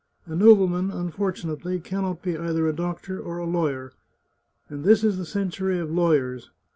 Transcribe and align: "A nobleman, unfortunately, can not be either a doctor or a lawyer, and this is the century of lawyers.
"A 0.25 0.35
nobleman, 0.35 0.89
unfortunately, 0.89 1.79
can 1.79 2.01
not 2.01 2.23
be 2.23 2.35
either 2.35 2.65
a 2.67 2.73
doctor 2.73 3.19
or 3.21 3.37
a 3.37 3.45
lawyer, 3.45 3.91
and 4.67 4.83
this 4.83 5.03
is 5.03 5.17
the 5.19 5.25
century 5.27 5.77
of 5.77 5.91
lawyers. 5.91 6.49